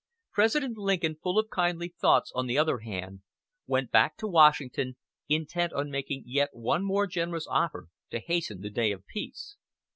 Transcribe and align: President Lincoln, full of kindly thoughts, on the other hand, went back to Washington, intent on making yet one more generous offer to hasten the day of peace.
President 0.31 0.79
Lincoln, 0.79 1.15
full 1.21 1.37
of 1.37 1.51
kindly 1.51 1.87
thoughts, 1.89 2.31
on 2.33 2.47
the 2.47 2.57
other 2.57 2.79
hand, 2.79 3.21
went 3.67 3.91
back 3.91 4.17
to 4.17 4.27
Washington, 4.27 4.95
intent 5.29 5.73
on 5.73 5.91
making 5.91 6.23
yet 6.25 6.49
one 6.53 6.83
more 6.83 7.05
generous 7.05 7.45
offer 7.47 7.87
to 8.09 8.17
hasten 8.19 8.61
the 8.61 8.71
day 8.71 8.91
of 8.91 9.05
peace. 9.05 9.57